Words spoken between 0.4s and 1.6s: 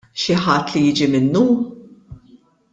ħadd li jiġi minnu?